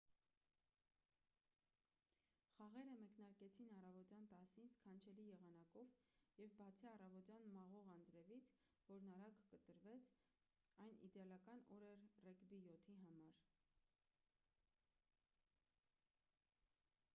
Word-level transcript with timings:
խաղերը 2.53 2.93
մեկնարկեցին 3.01 3.73
առավոտյան 3.73 4.23
10:00-ին 4.31 4.71
սքանչելի 4.77 5.25
եղանակով 5.27 5.91
և 6.45 6.55
բացի 6.61 6.89
առավոտյան 6.93 7.45
մաղող 7.57 7.91
անձրևից 7.95 8.47
որն 8.91 9.09
արագ 9.19 9.43
կտրվեց 9.53 10.11
այն 10.87 10.97
իդեալական 11.09 11.61
օր 11.77 11.85
էր 11.91 12.01
ռեգբի 12.29 12.63
7-ի 12.71 12.97
համար: 13.03 13.37